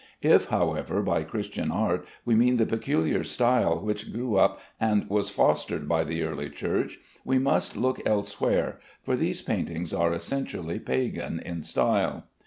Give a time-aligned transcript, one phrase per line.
[0.23, 5.29] If, however, by Christian art we mean the peculiar style which grew up and was
[5.29, 11.37] fostered by the early Church, we must look elsewhere, for these paintings are essentially pagan
[11.39, 12.23] in style.